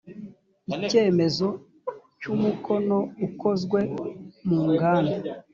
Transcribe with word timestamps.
icyemezo 0.77 1.47
cy 2.19 2.27
umukono 2.33 2.97
ukozwe 3.27 3.79
munganda 4.47 5.15